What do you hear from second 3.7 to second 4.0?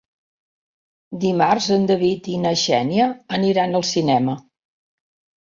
al